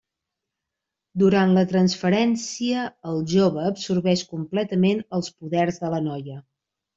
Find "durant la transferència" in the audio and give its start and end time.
1.23-2.85